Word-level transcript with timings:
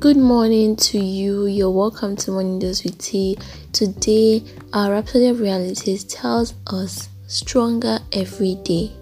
Good 0.00 0.16
morning 0.16 0.76
to 0.76 0.98
you. 1.00 1.46
You're 1.46 1.72
welcome 1.72 2.14
to 2.18 2.30
Morning 2.30 2.60
Dose 2.60 2.84
with 2.84 2.98
Tea. 2.98 3.36
Today, 3.72 4.44
our 4.72 4.92
Rhapsody 4.92 5.26
of 5.26 5.40
Realities 5.40 6.04
tells 6.04 6.54
us 6.68 7.08
stronger 7.26 7.98
every 8.12 8.54
day. 8.62 8.92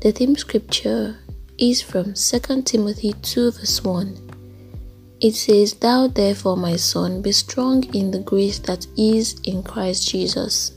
The 0.00 0.10
theme 0.10 0.34
scripture 0.34 1.16
is 1.58 1.80
from 1.80 2.14
2 2.14 2.62
Timothy 2.62 3.12
2, 3.22 3.52
verse 3.52 3.84
1. 3.84 4.30
It 5.20 5.36
says, 5.36 5.74
Thou 5.74 6.08
therefore, 6.08 6.56
my 6.56 6.74
son, 6.74 7.22
be 7.22 7.30
strong 7.30 7.84
in 7.94 8.10
the 8.10 8.18
grace 8.18 8.58
that 8.60 8.88
is 8.96 9.38
in 9.44 9.62
Christ 9.62 10.08
Jesus. 10.08 10.72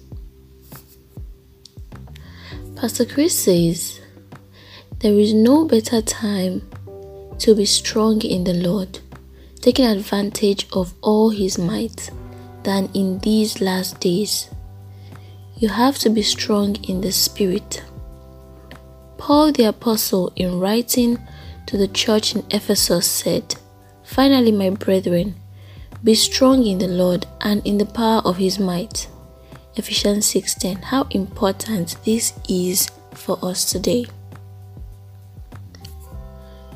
Pastor 2.75 3.05
Chris 3.05 3.35
says, 3.39 3.99
There 4.99 5.15
is 5.15 5.33
no 5.33 5.65
better 5.65 6.03
time 6.03 6.69
to 7.39 7.55
be 7.55 7.65
strong 7.65 8.21
in 8.21 8.43
the 8.43 8.53
Lord 8.53 8.99
taking 9.63 9.85
advantage 9.85 10.67
of 10.73 10.93
all 11.01 11.29
his 11.29 11.57
might 11.57 12.11
than 12.63 12.89
in 12.93 13.17
these 13.19 13.61
last 13.61 13.97
days. 14.01 14.49
You 15.55 15.69
have 15.69 15.97
to 15.99 16.09
be 16.09 16.21
strong 16.21 16.75
in 16.83 16.99
the 16.99 17.13
Spirit. 17.13 17.81
Paul 19.17 19.53
the 19.53 19.63
Apostle, 19.63 20.33
in 20.35 20.59
writing 20.59 21.17
to 21.67 21.77
the 21.77 21.87
church 21.87 22.35
in 22.35 22.43
Ephesus, 22.51 23.09
said, 23.09 23.55
Finally, 24.03 24.51
my 24.51 24.69
brethren, 24.69 25.35
be 26.03 26.13
strong 26.13 26.65
in 26.65 26.79
the 26.79 26.89
Lord 26.89 27.25
and 27.39 27.65
in 27.65 27.77
the 27.77 27.85
power 27.85 28.21
of 28.25 28.35
his 28.35 28.59
might. 28.59 29.07
Ephesians 29.77 30.25
6:10. 30.25 30.83
How 30.83 31.07
important 31.11 31.95
this 32.03 32.33
is 32.49 32.89
for 33.13 33.39
us 33.41 33.71
today. 33.71 34.07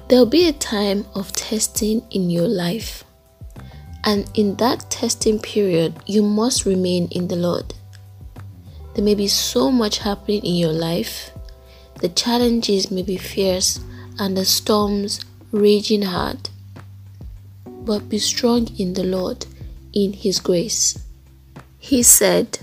There'll 0.07 0.25
be 0.25 0.47
a 0.47 0.53
time 0.53 1.05
of 1.15 1.33
testing 1.33 2.01
in 2.11 2.29
your 2.29 2.47
life. 2.47 3.03
And 4.05 4.29
in 4.35 4.55
that 4.55 4.89
testing 4.89 5.37
period, 5.37 5.95
you 6.05 6.23
must 6.23 6.65
remain 6.65 7.09
in 7.11 7.27
the 7.27 7.35
Lord. 7.35 7.73
There 8.95 9.03
may 9.03 9.15
be 9.15 9.27
so 9.27 9.69
much 9.69 9.99
happening 9.99 10.45
in 10.45 10.55
your 10.55 10.71
life. 10.71 11.31
The 11.99 12.07
challenges 12.07 12.89
may 12.89 13.03
be 13.03 13.17
fierce 13.17 13.81
and 14.17 14.37
the 14.37 14.45
storms 14.45 15.25
raging 15.51 16.03
hard. 16.03 16.49
But 17.65 18.07
be 18.07 18.19
strong 18.19 18.69
in 18.79 18.93
the 18.93 19.03
Lord, 19.03 19.45
in 19.91 20.13
His 20.13 20.39
grace. 20.39 20.97
He 21.79 22.01
said, 22.01 22.59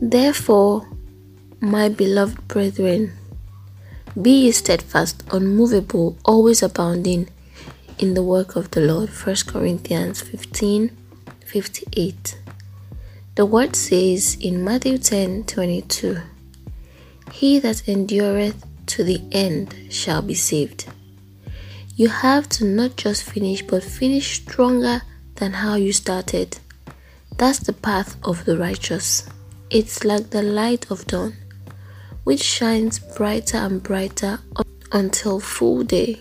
Therefore, 0.00 0.88
my 1.60 1.88
beloved 1.88 2.48
brethren, 2.48 3.12
be 4.20 4.46
ye 4.46 4.52
steadfast, 4.52 5.22
unmovable, 5.30 6.18
always 6.24 6.62
abounding 6.62 7.28
in 7.98 8.14
the 8.14 8.22
work 8.22 8.56
of 8.56 8.70
the 8.72 8.80
Lord. 8.80 9.10
1 9.10 9.36
Corinthians 9.46 10.20
15 10.22 10.90
58. 11.46 12.38
The 13.36 13.46
word 13.46 13.76
says 13.76 14.36
in 14.40 14.64
Matthew 14.64 14.98
10 14.98 15.44
22, 15.44 16.18
He 17.32 17.60
that 17.60 17.88
endureth 17.88 18.66
to 18.86 19.04
the 19.04 19.22
end 19.30 19.74
shall 19.90 20.22
be 20.22 20.34
saved. 20.34 20.86
You 21.94 22.08
have 22.08 22.48
to 22.50 22.64
not 22.64 22.96
just 22.96 23.22
finish, 23.22 23.62
but 23.62 23.84
finish 23.84 24.42
stronger 24.42 25.02
than 25.36 25.52
how 25.52 25.76
you 25.76 25.92
started. 25.92 26.58
That's 27.36 27.60
the 27.60 27.72
path 27.72 28.16
of 28.24 28.44
the 28.44 28.58
righteous. 28.58 29.28
It's 29.70 30.04
like 30.04 30.30
the 30.30 30.42
light 30.42 30.90
of 30.90 31.06
dawn 31.06 31.36
which 32.28 32.42
shines 32.42 32.98
brighter 32.98 33.56
and 33.56 33.82
brighter 33.82 34.38
until 34.92 35.40
full 35.40 35.82
day. 35.82 36.20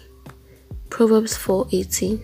Proverbs 0.90 1.36
4:18. 1.36 2.22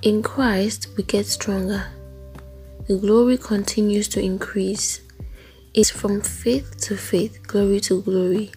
In 0.00 0.22
Christ 0.22 0.88
we 0.96 1.02
get 1.02 1.26
stronger. 1.26 1.84
The 2.86 2.96
glory 2.96 3.36
continues 3.36 4.08
to 4.08 4.22
increase. 4.22 5.02
It's 5.74 5.90
from 5.90 6.22
faith 6.22 6.80
to 6.88 6.96
faith, 6.96 7.46
glory 7.46 7.80
to 7.80 8.00
glory, 8.00 8.52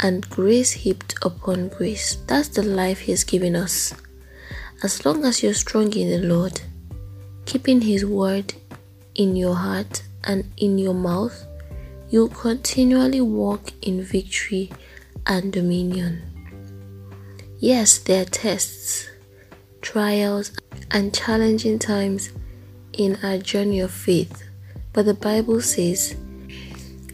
and 0.00 0.28
grace 0.28 0.72
heaped 0.72 1.14
upon 1.22 1.68
grace. 1.68 2.18
That's 2.26 2.48
the 2.48 2.62
life 2.62 2.98
He 3.06 3.12
has 3.12 3.24
given 3.24 3.56
us. 3.56 3.94
As 4.82 5.06
long 5.06 5.24
as 5.24 5.42
you're 5.42 5.62
strong 5.66 5.90
in 5.94 6.10
the 6.10 6.28
Lord, 6.34 6.60
keeping 7.46 7.80
His 7.80 8.04
word 8.04 8.52
in 9.14 9.36
your 9.36 9.54
heart 9.54 10.02
and 10.24 10.44
in 10.58 10.76
your 10.76 10.94
mouth, 10.94 11.46
you'll 12.12 12.28
continually 12.28 13.22
walk 13.22 13.72
in 13.80 14.02
victory 14.02 14.70
and 15.26 15.50
dominion. 15.50 16.22
Yes, 17.58 17.96
there 17.96 18.20
are 18.20 18.26
tests, 18.26 19.08
trials, 19.80 20.52
and 20.90 21.14
challenging 21.14 21.78
times 21.78 22.30
in 22.92 23.18
our 23.22 23.38
journey 23.38 23.80
of 23.80 23.90
faith, 23.90 24.44
but 24.92 25.06
the 25.06 25.14
Bible 25.14 25.62
says, 25.62 26.14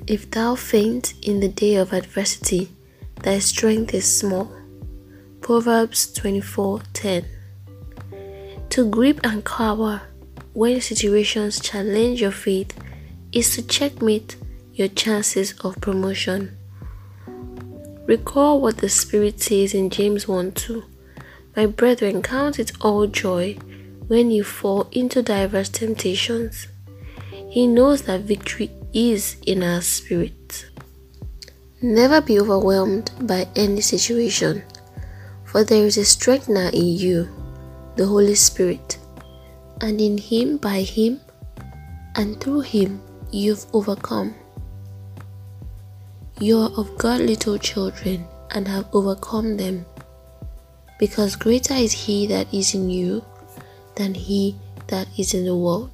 If 0.09 0.33
thou 0.33 0.57
faint 0.57 1.15
in 1.23 1.39
the 1.39 1.49
day 1.49 1.77
of 1.77 1.93
adversity, 1.93 2.69
thy 3.23 3.39
strength 3.39 3.95
is 3.95 4.19
small. 4.19 4.51
Proverbs 5.41 6.13
24:10. 6.13 7.25
To 8.71 8.91
grip 8.91 9.21
and 9.23 9.45
cower 9.45 10.03
when 10.55 10.81
situations 10.81 11.61
challenge 11.61 12.21
your 12.21 12.33
faith 12.33 12.73
is 13.31 13.55
to 13.55 13.63
checkmate 13.63 14.35
your 14.79 14.89
chances 14.89 15.55
of 15.65 15.81
promotion. 15.81 16.57
Recall 18.07 18.61
what 18.61 18.77
the 18.77 18.89
Spirit 18.89 19.43
says 19.43 19.75
in 19.75 19.91
James 19.91 20.29
1 20.29 20.53
2. 20.53 20.85
My 21.57 21.67
brethren, 21.67 22.23
count 22.23 22.61
it 22.61 22.71
all 22.81 23.09
joy 23.09 23.55
when 24.07 24.31
you 24.31 24.45
fall 24.45 24.89
into 24.93 25.21
diverse 25.21 25.69
temptations. 25.69 26.69
He 27.51 27.67
knows 27.67 28.03
that 28.03 28.21
victory 28.21 28.71
is 28.95 29.37
in 29.45 29.65
our 29.65 29.83
spirit. 29.83 30.67
Never 31.83 32.21
be 32.21 32.39
overwhelmed 32.39 33.11
by 33.23 33.49
any 33.57 33.81
situation, 33.81 34.63
for 35.45 35.65
there 35.65 35.85
is 35.85 35.99
a 35.99 36.05
strengthener 36.05 36.71
in 36.73 36.87
you, 36.87 37.29
the 37.97 38.07
Holy 38.07 38.37
Spirit, 38.37 38.99
and 39.81 40.01
in 40.01 40.19
Him, 40.19 40.57
by 40.57 40.83
Him, 40.83 41.21
and 42.15 42.41
through 42.41 42.61
Him, 42.61 43.03
you've 43.33 43.67
overcome. 43.73 44.35
You 46.41 46.59
are 46.61 46.71
of 46.77 46.97
God, 46.97 47.21
little 47.21 47.59
children, 47.59 48.25
and 48.53 48.69
have 48.69 48.87
overcome 48.93 49.57
them, 49.57 49.85
because 50.99 51.35
greater 51.35 51.75
is 51.75 51.93
He 51.93 52.29
that 52.29 52.47
is 52.55 52.75
in 52.75 52.89
you 52.89 53.25
than 53.99 54.15
he 54.15 54.55
that 54.87 55.09
is 55.19 55.35
in 55.35 55.45
the 55.45 55.57
world. 55.57 55.91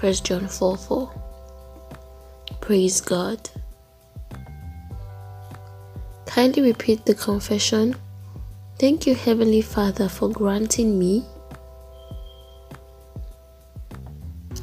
1 0.00 0.12
John 0.24 0.48
4 0.48 0.76
4. 0.76 1.12
Praise 2.60 3.00
God. 3.02 3.50
Kindly 6.24 6.62
repeat 6.62 7.04
the 7.04 7.14
confession. 7.14 7.94
Thank 8.78 9.06
you, 9.06 9.14
Heavenly 9.14 9.60
Father, 9.60 10.08
for 10.08 10.30
granting 10.30 10.98
me, 10.98 11.26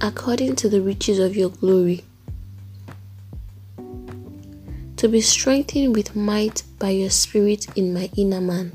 according 0.02 0.56
to 0.58 0.70
the 0.70 0.82
riches 0.82 1.20
of 1.20 1.36
your 1.36 1.50
glory 1.50 2.04
to 5.00 5.08
be 5.08 5.22
strengthened 5.22 5.96
with 5.96 6.14
might 6.14 6.62
by 6.78 6.90
your 6.90 7.10
Spirit 7.10 7.66
in 7.78 7.94
my 7.94 8.10
inner 8.18 8.42
man. 8.42 8.74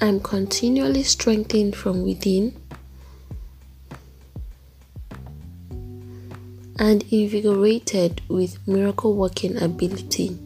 I 0.00 0.06
am 0.06 0.18
continually 0.18 1.04
strengthened 1.04 1.76
from 1.76 2.02
within 2.02 2.60
and 6.80 7.04
invigorated 7.12 8.22
with 8.26 8.58
miracle 8.66 9.14
working 9.14 9.56
ability. 9.62 10.36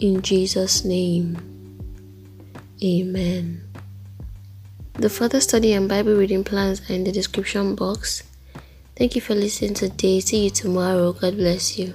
In 0.00 0.22
Jesus' 0.22 0.84
name, 0.84 1.38
Amen. 2.82 3.65
The 4.98 5.10
further 5.10 5.42
study 5.42 5.74
and 5.74 5.88
Bible 5.88 6.14
reading 6.14 6.42
plans 6.42 6.80
are 6.88 6.94
in 6.94 7.04
the 7.04 7.12
description 7.12 7.74
box. 7.74 8.22
Thank 8.96 9.14
you 9.14 9.20
for 9.20 9.34
listening 9.34 9.74
today. 9.74 10.20
See 10.20 10.44
you 10.44 10.50
tomorrow. 10.50 11.12
God 11.12 11.36
bless 11.36 11.78
you. 11.78 11.92